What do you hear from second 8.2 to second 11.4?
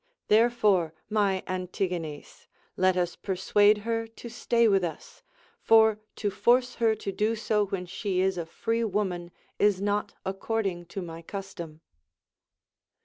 a free woman is not according to my